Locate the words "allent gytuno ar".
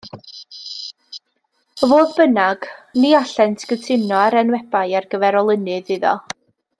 3.19-4.39